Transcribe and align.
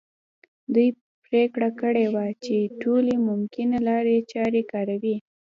دوی 0.73 0.89
پرېکړه 1.25 1.69
کړې 1.81 2.05
وه 2.13 2.25
چې 2.43 2.55
ټولې 2.81 3.15
ممکنه 3.29 3.77
لارې 3.87 4.17
چارې 4.31 4.61
کاروي. 4.71 5.15